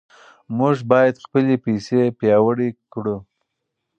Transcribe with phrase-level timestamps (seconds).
[0.57, 3.17] موږ باید خپلې پیسې پیاوړې کړو.